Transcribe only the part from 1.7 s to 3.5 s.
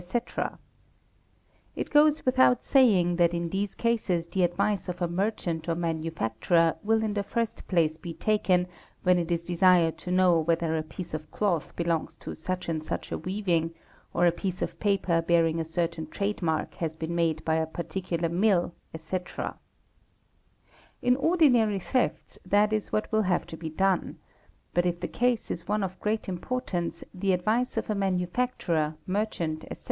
MICROSCOPIST goes without saying that in